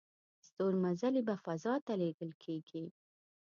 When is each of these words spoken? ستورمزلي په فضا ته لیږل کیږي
ستورمزلي 0.47 1.21
په 1.27 1.35
فضا 1.43 1.73
ته 1.85 1.93
لیږل 2.01 2.31
کیږي 2.43 2.85